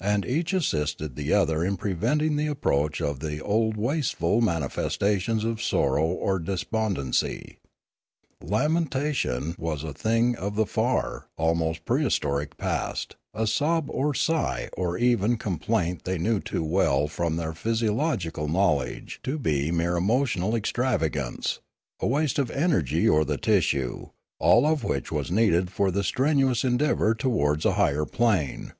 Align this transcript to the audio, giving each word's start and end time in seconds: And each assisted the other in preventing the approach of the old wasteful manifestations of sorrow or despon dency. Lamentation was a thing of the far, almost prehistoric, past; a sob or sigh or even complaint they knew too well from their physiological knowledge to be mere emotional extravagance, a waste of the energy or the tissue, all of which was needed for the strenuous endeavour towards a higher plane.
And 0.00 0.24
each 0.24 0.54
assisted 0.54 1.14
the 1.14 1.34
other 1.34 1.62
in 1.62 1.76
preventing 1.76 2.36
the 2.36 2.46
approach 2.46 3.02
of 3.02 3.20
the 3.20 3.42
old 3.44 3.76
wasteful 3.76 4.40
manifestations 4.40 5.44
of 5.44 5.62
sorrow 5.62 6.06
or 6.06 6.40
despon 6.40 6.96
dency. 6.96 7.58
Lamentation 8.40 9.54
was 9.58 9.84
a 9.84 9.92
thing 9.92 10.34
of 10.36 10.54
the 10.54 10.64
far, 10.64 11.26
almost 11.36 11.84
prehistoric, 11.84 12.56
past; 12.56 13.16
a 13.34 13.46
sob 13.46 13.90
or 13.90 14.14
sigh 14.14 14.70
or 14.74 14.96
even 14.96 15.36
complaint 15.36 16.04
they 16.04 16.16
knew 16.16 16.40
too 16.40 16.64
well 16.64 17.06
from 17.06 17.36
their 17.36 17.52
physiological 17.52 18.48
knowledge 18.48 19.20
to 19.22 19.38
be 19.38 19.70
mere 19.70 19.98
emotional 19.98 20.56
extravagance, 20.56 21.58
a 22.00 22.06
waste 22.06 22.38
of 22.38 22.48
the 22.48 22.58
energy 22.58 23.06
or 23.06 23.22
the 23.22 23.36
tissue, 23.36 24.06
all 24.38 24.64
of 24.64 24.82
which 24.82 25.12
was 25.12 25.30
needed 25.30 25.70
for 25.70 25.90
the 25.90 26.02
strenuous 26.02 26.64
endeavour 26.64 27.14
towards 27.14 27.66
a 27.66 27.74
higher 27.74 28.06
plane. 28.06 28.72